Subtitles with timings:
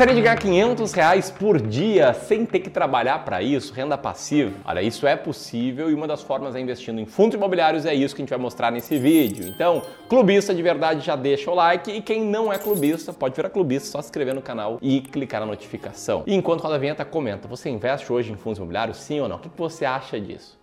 [0.00, 4.54] gostaria de ganhar 500 reais por dia sem ter que trabalhar para isso, renda passiva?
[4.64, 8.16] Olha, isso é possível e uma das formas é investindo em fundos imobiliários, é isso
[8.16, 9.46] que a gente vai mostrar nesse vídeo.
[9.46, 13.50] Então, clubista de verdade já deixa o like e quem não é clubista pode virar
[13.50, 16.22] clubista, só se inscrever no canal e clicar na notificação.
[16.26, 19.36] E enquanto roda a vinheta, comenta, você investe hoje em fundos imobiliários, sim ou não?
[19.36, 20.58] O que você acha disso?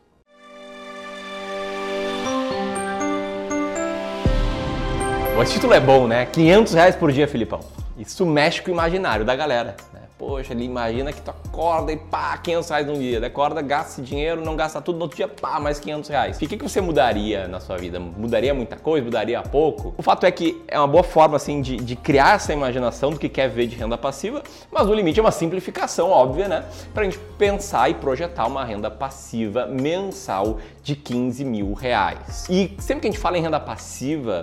[5.39, 6.25] O título é bom, né?
[6.25, 7.86] 500 reais por dia, Filipão.
[7.97, 9.75] Isso mexe com o imaginário da galera.
[9.91, 10.01] Né?
[10.17, 13.25] Poxa, ele imagina que tu acorda e pá, 500 reais num dia.
[13.25, 16.37] Acorda, gasta esse dinheiro, não gasta tudo, no outro dia, pá, mais 500 reais.
[16.37, 17.99] O que, que você mudaria na sua vida?
[17.99, 19.05] Mudaria muita coisa?
[19.05, 19.93] Mudaria pouco?
[19.95, 23.19] O fato é que é uma boa forma, assim, de, de criar essa imaginação do
[23.19, 26.65] que quer ver de renda passiva, mas o limite é uma simplificação óbvia, né?
[26.95, 32.47] Pra gente pensar e projetar uma renda passiva mensal de 15 mil reais.
[32.49, 34.41] E sempre que a gente fala em renda passiva,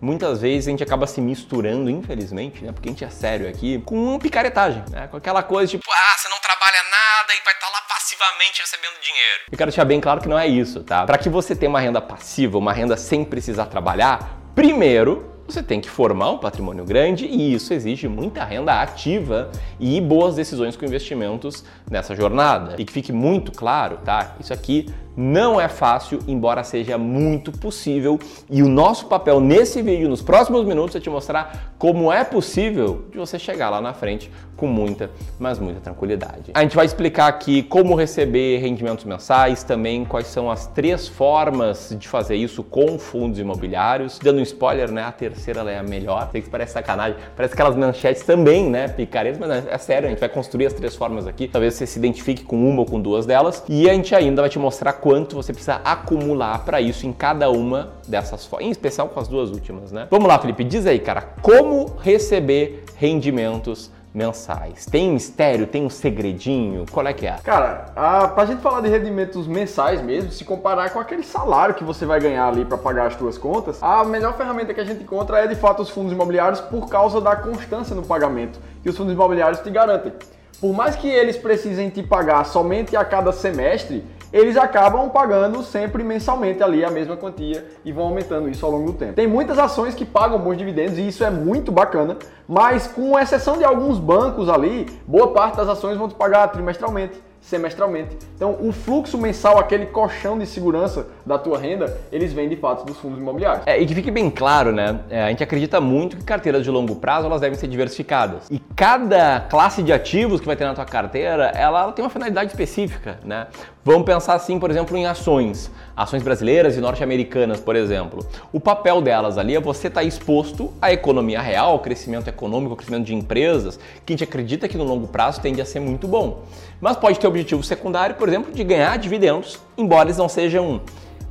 [0.00, 2.72] muitas vezes a gente acaba se misturando, infelizmente, né?
[2.72, 5.08] Porque a gente é sério aqui, com picaretagem, né?
[5.08, 8.60] Com aquela coisa tipo, ah, você não trabalha nada e vai estar tá lá passivamente
[8.60, 9.40] recebendo dinheiro.
[9.50, 11.04] Eu quero deixar bem claro que não é isso, tá?
[11.04, 15.80] Para que você tenha uma renda passiva, uma renda sem precisar trabalhar, primeiro você tem
[15.80, 20.84] que formar um patrimônio grande e isso exige muita renda ativa e boas decisões com
[20.84, 22.74] investimentos nessa jornada.
[22.78, 24.34] E que fique muito claro, tá?
[24.40, 28.18] Isso aqui não é fácil, embora seja muito possível.
[28.50, 33.06] E o nosso papel nesse vídeo, nos próximos minutos, é te mostrar como é possível
[33.10, 36.50] de você chegar lá na frente com muita, mas muita tranquilidade.
[36.54, 41.94] A gente vai explicar aqui como receber rendimentos mensais, também quais são as três formas
[41.98, 44.18] de fazer isso com fundos imobiliários.
[44.18, 45.02] Dando um spoiler, né?
[45.02, 46.28] A terceira é a melhor.
[46.32, 48.88] Sei que parece sacanagem, parece aquelas manchetes também, né?
[48.88, 51.46] Picaretas, mas é sério, a gente vai construir as três formas aqui.
[51.46, 53.62] Talvez você se identifique com uma ou com duas delas.
[53.68, 57.48] E a gente ainda vai te mostrar quanto você precisa acumular para isso em cada
[57.48, 60.08] uma dessas formas, em especial com as duas últimas, né?
[60.10, 64.84] Vamos lá, Felipe, diz aí, cara, como receber rendimentos mensais?
[64.86, 65.68] Tem mistério?
[65.68, 66.86] Tem um segredinho?
[66.90, 67.36] Qual é que é?
[67.44, 71.84] Cara, a, pra gente falar de rendimentos mensais mesmo, se comparar com aquele salário que
[71.84, 75.04] você vai ganhar ali para pagar as suas contas, a melhor ferramenta que a gente
[75.04, 78.96] encontra é de fato os fundos imobiliários por causa da constância no pagamento que os
[78.96, 80.12] fundos imobiliários te garantem.
[80.60, 84.02] Por mais que eles precisem te pagar somente a cada semestre,
[84.36, 88.92] eles acabam pagando sempre mensalmente ali a mesma quantia e vão aumentando isso ao longo
[88.92, 89.14] do tempo.
[89.14, 93.56] Tem muitas ações que pagam bons dividendos e isso é muito bacana, mas com exceção
[93.56, 98.16] de alguns bancos ali, boa parte das ações vão te pagar trimestralmente semestralmente.
[98.34, 102.84] Então, o fluxo mensal, aquele colchão de segurança da tua renda, eles vêm de fato
[102.84, 103.66] dos fundos imobiliários.
[103.66, 105.00] É, e que fique bem claro, né?
[105.08, 108.48] É, a gente acredita muito que carteiras de longo prazo elas devem ser diversificadas.
[108.50, 112.10] E cada classe de ativos que vai ter na tua carteira, ela, ela tem uma
[112.10, 113.46] finalidade específica, né?
[113.86, 115.70] Vamos pensar assim, por exemplo, em ações.
[115.96, 118.26] Ações brasileiras e norte-americanas, por exemplo.
[118.52, 122.72] O papel delas ali é você estar tá exposto à economia real, ao crescimento econômico,
[122.72, 125.78] ao crescimento de empresas, que a gente acredita que no longo prazo tende a ser
[125.78, 126.42] muito bom.
[126.80, 130.80] Mas pode ter o objetivo secundário, por exemplo, de ganhar dividendos, embora eles não sejam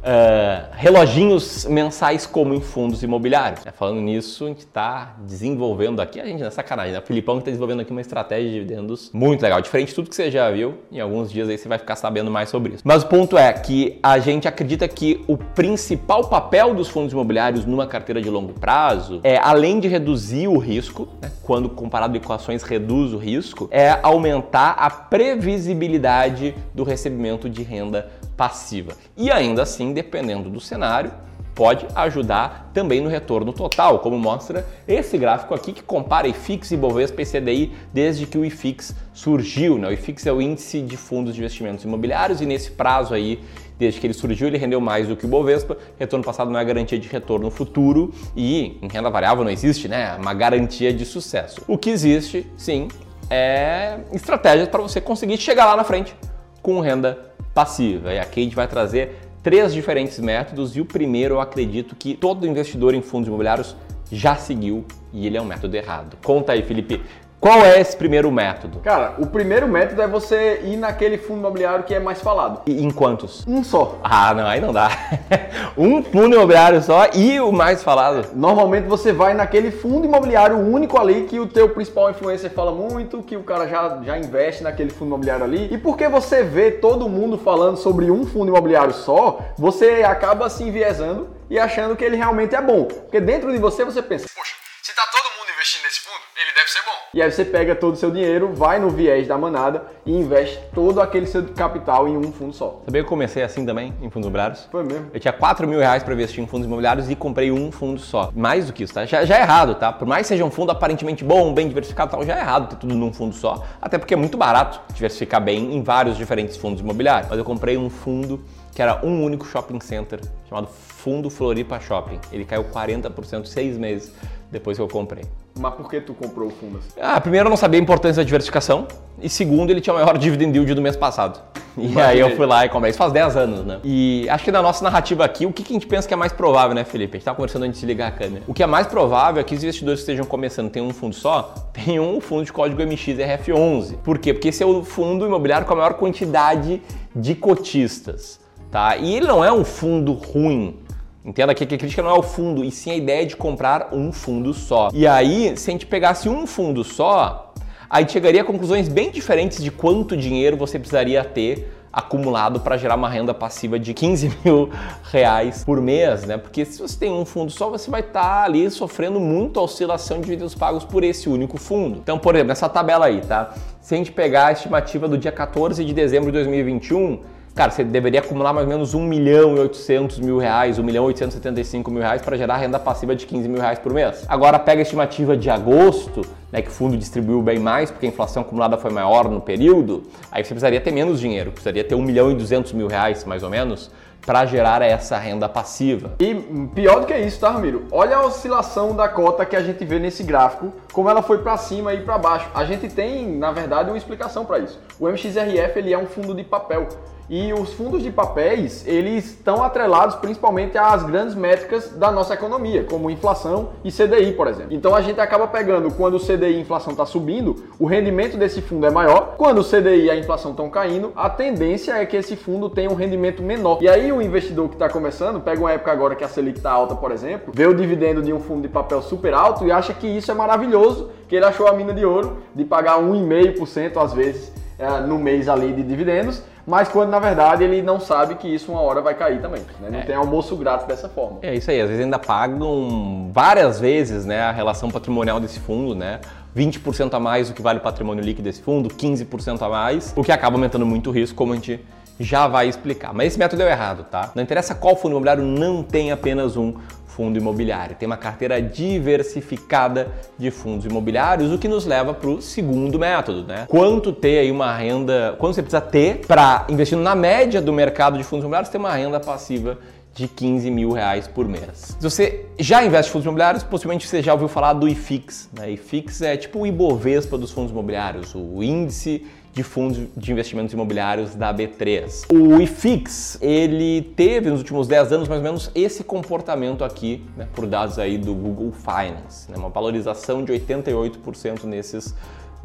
[0.06, 3.66] uh, reloginhos mensais como em fundos imobiliários.
[3.66, 7.00] É, falando nisso, a gente está desenvolvendo aqui, a gente não é sacanagem, né?
[7.00, 10.16] O Filipão está desenvolvendo aqui uma estratégia de dividendos muito legal, diferente de tudo que
[10.16, 10.76] você já viu.
[10.92, 12.84] Em alguns dias aí você vai ficar sabendo mais sobre isso.
[12.86, 17.66] Mas o ponto é que a gente acredita que o principal papel dos fundos imobiliários
[17.66, 21.32] numa carteira de longo prazo é, além de reduzir o risco, né?
[21.42, 28.10] quando comparado com ações reduz o risco, é aumentar a previsibilidade do recebimento de renda
[28.36, 28.94] passiva.
[29.16, 31.12] E ainda assim, dependendo do cenário,
[31.56, 36.78] pode ajudar também no retorno total, como mostra esse gráfico aqui que compara IFIX e
[36.78, 39.78] Bovespa e CDI desde que o IFIX surgiu.
[39.78, 39.88] Né?
[39.88, 43.40] O IFIX é o índice de fundos de investimentos imobiliários e nesse prazo aí,
[43.80, 45.78] desde que ele surgiu, ele rendeu mais do que o Bovespa.
[45.98, 50.16] Retorno passado não é garantia de retorno futuro e em renda variável não existe, né?
[50.16, 51.62] Uma garantia de sucesso.
[51.70, 52.90] O que existe, sim,
[53.30, 56.14] é estratégias para você conseguir chegar lá na frente
[56.62, 58.14] com renda passiva.
[58.14, 62.14] E aqui a gente vai trazer três diferentes métodos e o primeiro eu acredito que
[62.14, 63.76] todo investidor em fundos imobiliários
[64.12, 66.18] já seguiu e ele é um método errado.
[66.24, 67.02] Conta aí, Felipe,
[67.46, 68.80] qual é esse primeiro método?
[68.80, 72.64] Cara, o primeiro método é você ir naquele fundo imobiliário que é mais falado.
[72.66, 73.46] E em quantos?
[73.48, 74.00] Um só.
[74.04, 74.90] Ah, não, aí não dá.
[75.78, 78.30] um fundo imobiliário só e o mais falado.
[78.34, 83.22] Normalmente você vai naquele fundo imobiliário único ali que o teu principal influencer fala muito,
[83.22, 85.72] que o cara já, já investe naquele fundo imobiliário ali.
[85.72, 90.64] E porque você vê todo mundo falando sobre um fundo imobiliário só, você acaba se
[90.64, 92.86] enviesando e achando que ele realmente é bom.
[92.86, 96.52] Porque dentro de você você pensa, poxa, se tá todo mundo investindo nesse fundo, ele
[96.54, 96.92] deve ser bom.
[97.14, 100.60] E aí você pega todo o seu dinheiro, vai no viés da manada e investe
[100.74, 102.82] todo aquele seu capital em um fundo só.
[102.84, 104.68] Sabia que eu comecei assim também, em fundos imobiliários?
[104.70, 105.10] Foi mesmo.
[105.14, 108.32] Eu tinha 4 mil reais para investir em fundos imobiliários e comprei um fundo só.
[108.36, 109.06] Mais do que isso, tá?
[109.06, 109.94] Já, já é errado, tá?
[109.94, 112.76] Por mais que seja um fundo aparentemente bom, bem diversificado tal, já é errado ter
[112.76, 113.66] tudo num fundo só.
[113.82, 117.30] Até porque é muito barato diversificar bem em vários diferentes fundos imobiliários.
[117.30, 118.44] Mas eu comprei um fundo
[118.74, 122.20] que era um único shopping center chamado Fundo Floripa Shopping.
[122.30, 124.12] Ele caiu 40% seis meses
[124.52, 125.24] depois que eu comprei.
[125.58, 126.90] Mas por que tu comprou o fundo assim?
[127.02, 128.88] Ah, primeiro eu não sabia a importância da diversificação
[129.22, 131.40] e segundo ele tinha o maior dividend yield do mês passado.
[131.78, 132.04] E Imaginei.
[132.04, 132.90] aí eu fui lá e comprei.
[132.90, 133.80] Isso faz 10 anos, né?
[133.84, 136.18] E acho que na nossa narrativa aqui, o que, que a gente pensa que é
[136.18, 137.16] mais provável, né, Felipe?
[137.16, 138.44] A gente tava conversando antes de ligar a câmera.
[138.48, 141.16] O que é mais provável é que os investidores que estejam começando tem um fundo
[141.16, 143.98] só, tem um fundo de código MXRF11.
[144.04, 144.34] Por quê?
[144.34, 146.82] Porque esse é o fundo imobiliário com a maior quantidade
[147.16, 148.98] de cotistas, tá?
[148.98, 150.80] E ele não é um fundo ruim.
[151.26, 154.12] Entenda que a crítica não é o fundo, e sim a ideia de comprar um
[154.12, 154.90] fundo só.
[154.94, 157.52] E aí, se a gente pegasse um fundo só,
[157.90, 162.78] a gente chegaria a conclusões bem diferentes de quanto dinheiro você precisaria ter acumulado para
[162.78, 164.70] gerar uma renda passiva de 15 mil
[165.12, 166.38] reais por mês, né?
[166.38, 170.18] Porque se você tem um fundo só, você vai estar tá ali sofrendo muito oscilação
[170.18, 171.98] de dividendos pagos por esse único fundo.
[171.98, 173.52] Então, por exemplo, essa tabela aí, tá?
[173.82, 177.20] Se a gente pegar a estimativa do dia 14 de dezembro de 2021,
[177.56, 181.06] cara, você deveria acumular mais ou menos 1 milhão e 800 mil reais, 1 milhão
[181.06, 184.26] e 875 mil reais para gerar renda passiva de 15 mil reais por mês.
[184.28, 186.22] Agora pega a estimativa de agosto,
[186.52, 190.04] né, que o fundo distribuiu bem mais, porque a inflação acumulada foi maior no período,
[190.30, 193.42] aí você precisaria ter menos dinheiro, precisaria ter 1 milhão e 200 mil reais, mais
[193.42, 193.90] ou menos,
[194.26, 196.14] para gerar essa renda passiva.
[196.20, 196.36] E
[196.74, 197.86] pior do que isso, tá, Ramiro?
[197.90, 201.56] Olha a oscilação da cota que a gente vê nesse gráfico, como ela foi para
[201.56, 202.50] cima e para baixo.
[202.54, 204.78] A gente tem, na verdade, uma explicação para isso.
[205.00, 206.88] O MXRF ele é um fundo de papel.
[207.30, 212.84] E os fundos de papéis, eles estão atrelados principalmente às grandes métricas da nossa economia,
[212.84, 214.74] como inflação e CDI, por exemplo.
[214.74, 218.38] Então a gente acaba pegando quando o CDI e a inflação está subindo, o rendimento
[218.38, 219.36] desse fundo é maior.
[219.38, 222.92] Quando o CDI e a inflação estão caindo, a tendência é que esse fundo tenha
[222.92, 223.80] um rendimento menor.
[223.82, 226.72] E aí o investidor que está começando, pega uma época agora que a Selic está
[226.72, 229.94] alta, por exemplo, vê o dividendo de um fundo de papel super alto e acha
[229.94, 234.14] que isso é maravilhoso, que ele achou a mina de ouro de pagar 1,5% às
[234.14, 238.48] vezes é, no mês ali de dividendos mas quando na verdade ele não sabe que
[238.48, 239.62] isso uma hora vai cair também.
[239.80, 239.90] Né?
[239.90, 240.04] Não é.
[240.04, 241.40] tem almoço grátis dessa forma.
[241.42, 245.94] É isso aí, às vezes ainda pagam várias vezes né, a relação patrimonial desse fundo,
[245.94, 246.20] né?
[246.56, 250.24] 20% a mais do que vale o patrimônio líquido desse fundo, 15% a mais, o
[250.24, 251.82] que acaba aumentando muito o risco, como a gente
[252.18, 253.14] já vai explicar.
[253.14, 254.32] Mas esse método deu errado, tá?
[254.34, 256.74] Não interessa qual fundo imobiliário, não tem apenas um
[257.16, 257.96] fundo imobiliário.
[257.96, 263.44] Tem uma carteira diversificada de fundos imobiliários, o que nos leva para o segundo método,
[263.44, 263.66] né?
[263.70, 268.18] Quanto ter aí uma renda, quanto você precisa ter para investindo na média do mercado
[268.18, 269.78] de fundos imobiliários, ter uma renda passiva
[270.14, 271.96] de 15 mil reais por mês.
[272.00, 275.50] Se você já investe em fundos imobiliários, possivelmente você já ouviu falar do IFIX.
[275.58, 275.72] Né?
[275.72, 281.34] IFIX é tipo o Ibovespa dos fundos imobiliários, o índice de fundos de investimentos imobiliários
[281.34, 282.26] da B3.
[282.30, 287.48] O IFIX, ele teve nos últimos 10 anos mais ou menos esse comportamento aqui, né,
[287.56, 292.14] por dados aí do Google Finance, né, uma valorização de 88% nesses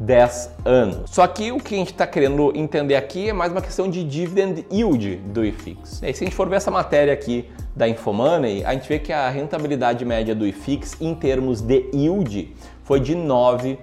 [0.01, 1.09] 10 anos.
[1.09, 4.03] Só que o que a gente está querendo entender aqui é mais uma questão de
[4.03, 6.03] dividend yield do IFIX.
[6.03, 9.13] E se a gente for ver essa matéria aqui da Infomoney, a gente vê que
[9.13, 12.53] a rentabilidade média do IFIX em termos de yield
[12.83, 13.77] foi de 9%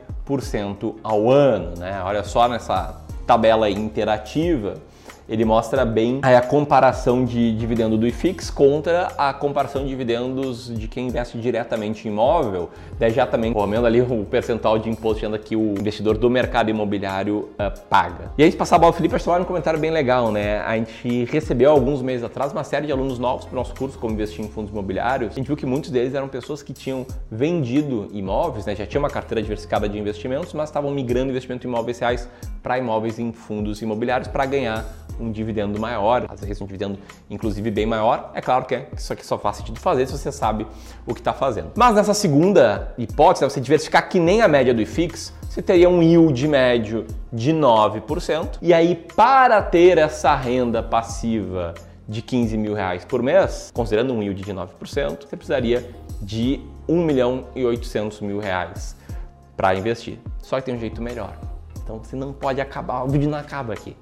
[1.02, 2.02] ao ano, né?
[2.04, 4.74] Olha só nessa tabela interativa
[5.28, 10.88] ele mostra bem a comparação de dividendo do IFIX contra a comparação de dividendos de
[10.88, 15.26] quem investe diretamente em imóvel, daí já também comendo ali o percentual de imposto de
[15.26, 18.32] renda que o investidor do mercado imobiliário uh, paga.
[18.38, 20.60] E aí, se passar a bola, Felipe, acho que um comentário bem legal, né?
[20.60, 23.98] A gente recebeu alguns meses atrás uma série de alunos novos para o nosso curso
[23.98, 25.32] Como Investir em Fundos Imobiliários.
[25.32, 28.74] A gente viu que muitos deles eram pessoas que tinham vendido imóveis, né?
[28.74, 32.28] Já tinha uma carteira diversificada de investimentos, mas estavam migrando investimento em imóveis reais
[32.62, 34.84] para imóveis em fundos imobiliários para ganhar
[35.20, 36.98] um dividendo maior, às vezes um dividendo
[37.28, 38.30] inclusive bem maior.
[38.34, 40.66] É claro que é, isso aqui só faz sentido fazer se você sabe
[41.06, 41.72] o que está fazendo.
[41.76, 45.88] Mas nessa segunda hipótese, né, você diversificar que nem a média do IFIX, você teria
[45.88, 48.58] um yield médio de 9%.
[48.60, 51.74] E aí, para ter essa renda passiva
[52.06, 54.68] de 15 mil reais por mês, considerando um yield de 9%,
[55.28, 58.96] você precisaria de 1 milhão e 800 mil reais
[59.56, 60.18] para investir.
[60.40, 61.36] Só que tem um jeito melhor.
[61.82, 63.96] Então você não pode acabar, o vídeo não acaba aqui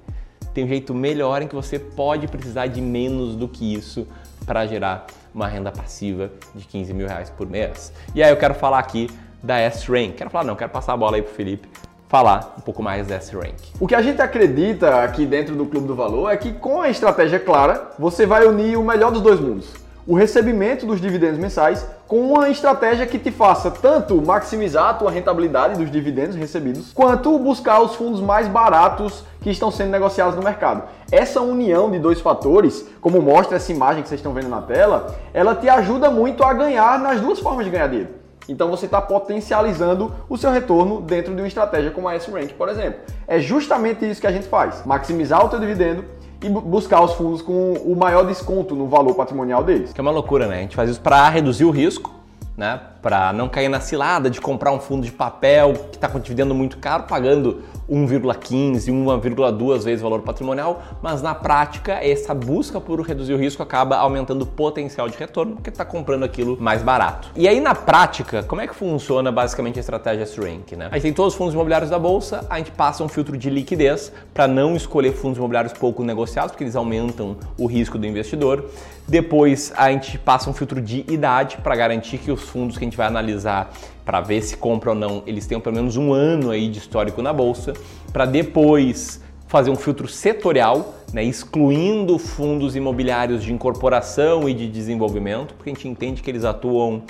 [0.57, 4.07] tem um jeito melhor em que você pode precisar de menos do que isso
[4.43, 7.93] para gerar uma renda passiva de 15 mil reais por mês.
[8.15, 9.07] E aí eu quero falar aqui
[9.43, 10.15] da S-Rank.
[10.15, 11.67] Quero falar não, quero passar a bola aí pro Felipe
[12.09, 13.53] falar um pouco mais da S-Rank.
[13.79, 16.89] O que a gente acredita aqui dentro do Clube do Valor é que com a
[16.89, 21.85] estratégia clara, você vai unir o melhor dos dois mundos o recebimento dos dividendos mensais
[22.07, 27.37] com uma estratégia que te faça tanto maximizar a tua rentabilidade dos dividendos recebidos, quanto
[27.37, 30.83] buscar os fundos mais baratos que estão sendo negociados no mercado.
[31.11, 35.13] Essa união de dois fatores, como mostra essa imagem que vocês estão vendo na tela,
[35.33, 38.27] ela te ajuda muito a ganhar nas duas formas de ganhar dinheiro.
[38.47, 42.69] Então você está potencializando o seu retorno dentro de uma estratégia como a S-Rank, por
[42.69, 43.01] exemplo.
[43.27, 46.05] É justamente isso que a gente faz: maximizar o teu dividendo
[46.41, 49.93] e buscar os fundos com o maior desconto no valor patrimonial deles.
[49.93, 50.57] Que é uma loucura, né?
[50.57, 52.13] A gente faz isso para reduzir o risco,
[52.55, 52.79] né?
[53.01, 56.53] Para não cair na cilada de comprar um fundo de papel que está com dividendo
[56.53, 62.99] muito caro, pagando 1,15, 1,2 vezes o valor patrimonial, mas na prática essa busca por
[63.01, 67.29] reduzir o risco acaba aumentando o potencial de retorno porque está comprando aquilo mais barato.
[67.35, 70.73] E aí na prática, como é que funciona basicamente a estratégia S-Rank?
[70.73, 70.89] Né?
[70.91, 73.49] A gente tem todos os fundos imobiliários da bolsa, a gente passa um filtro de
[73.49, 78.65] liquidez para não escolher fundos imobiliários pouco negociados, porque eles aumentam o risco do investidor.
[79.07, 82.87] Depois a gente passa um filtro de idade para garantir que os fundos que a
[82.87, 83.71] gente vai analisar
[84.03, 87.21] para ver se compra ou não, eles tenham pelo menos um ano aí de histórico
[87.21, 87.73] na bolsa,
[88.11, 95.53] para depois fazer um filtro setorial, né, excluindo fundos imobiliários de incorporação e de desenvolvimento,
[95.53, 97.03] porque a gente entende que eles atuam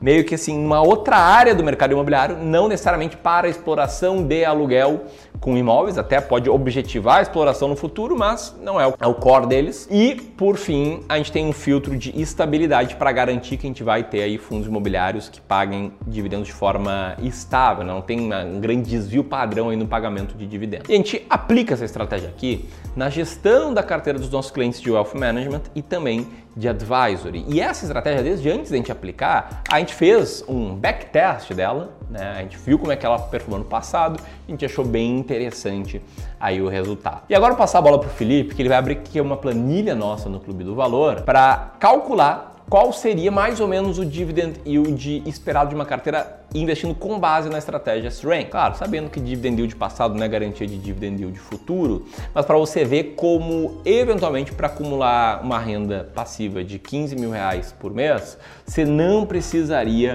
[0.00, 5.04] meio que assim uma outra área do mercado imobiliário, não necessariamente para exploração de aluguel
[5.40, 9.46] com imóveis, até pode objetivar a exploração no futuro, mas não é o, é core
[9.46, 9.86] deles.
[9.90, 13.82] E por fim, a gente tem um filtro de estabilidade para garantir que a gente
[13.82, 18.88] vai ter aí fundos imobiliários que paguem dividendos de forma estável, não tem um grande
[18.88, 20.88] desvio padrão aí no pagamento de dividendos.
[20.88, 24.90] E a gente aplica essa estratégia aqui na gestão da carteira dos nossos clientes de
[24.90, 26.26] wealth management e também
[26.60, 27.44] de advisory.
[27.48, 32.34] E essa estratégia, desde antes da gente aplicar, a gente fez um backtest dela, né?
[32.36, 36.02] A gente viu como é que ela performou no passado, a gente achou bem interessante
[36.38, 37.22] aí o resultado.
[37.30, 39.94] E agora passar a bola para o Felipe, que ele vai abrir aqui uma planilha
[39.94, 45.24] nossa no Clube do Valor para calcular qual seria mais ou menos o dividend yield
[45.26, 48.48] esperado de uma carteira investindo com base na estratégia S-Rank.
[48.48, 52.56] Claro, sabendo que dividend yield passado não é garantia de dividend yield futuro, mas para
[52.56, 58.38] você ver como, eventualmente, para acumular uma renda passiva de 15 mil reais por mês,
[58.64, 60.14] você não precisaria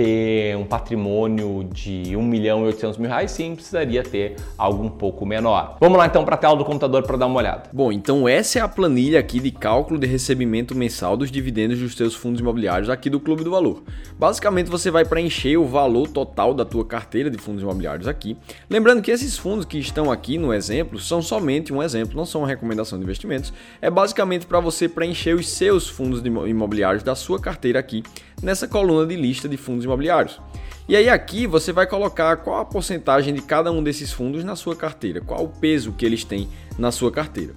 [0.00, 4.88] ter um patrimônio de 1 milhão e 800 mil reais, sim, precisaria ter algo um
[4.88, 5.76] pouco menor.
[5.78, 7.64] Vamos lá então para a tela do computador para dar uma olhada.
[7.70, 11.94] Bom, então essa é a planilha aqui de cálculo de recebimento mensal dos dividendos dos
[11.94, 13.82] seus fundos imobiliários aqui do Clube do Valor.
[14.18, 18.38] Basicamente você vai preencher o valor total da tua carteira de fundos imobiliários aqui.
[18.70, 22.40] Lembrando que esses fundos que estão aqui no exemplo são somente um exemplo, não são
[22.40, 23.52] uma recomendação de investimentos.
[23.82, 28.02] É basicamente para você preencher os seus fundos imobiliários da sua carteira aqui
[28.42, 30.40] nessa coluna de lista de fundos imobiliários.
[30.88, 34.56] E aí aqui você vai colocar qual a porcentagem de cada um desses fundos na
[34.56, 37.54] sua carteira, qual o peso que eles têm na sua carteira.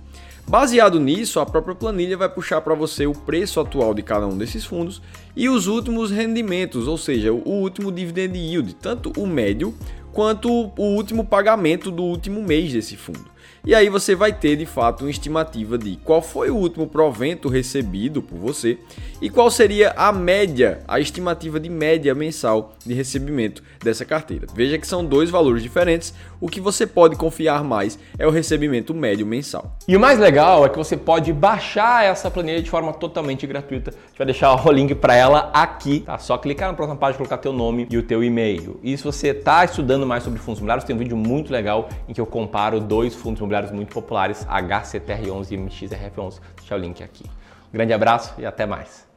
[0.47, 4.37] Baseado nisso, a própria planilha vai puxar para você o preço atual de cada um
[4.37, 5.01] desses fundos
[5.35, 9.73] e os últimos rendimentos, ou seja, o último dividend yield, tanto o médio
[10.11, 13.32] quanto o último pagamento do último mês desse fundo.
[13.65, 17.47] E aí você vai ter de fato uma estimativa de qual foi o último provento
[17.47, 18.77] recebido por você
[19.21, 24.47] e qual seria a média, a estimativa de média mensal de recebimento dessa carteira.
[24.53, 26.13] Veja que são dois valores diferentes.
[26.41, 29.77] O que você pode confiar mais é o recebimento médio mensal.
[29.87, 33.91] E o mais legal é que você pode baixar essa planilha de forma totalmente gratuita.
[33.91, 36.17] A gente vai deixar o link para ela aqui, tá?
[36.17, 38.77] Só clicar na próxima página, colocar teu nome e o teu e-mail.
[38.83, 42.13] E se você está estudando mais sobre fundos imobiliários, tem um vídeo muito legal em
[42.13, 46.39] que eu comparo dois fundos imobiliários imobiliários muito populares, HCTR11 e MXRF11.
[46.57, 47.25] Deixa o link aqui.
[47.69, 49.12] Um grande abraço e até mais.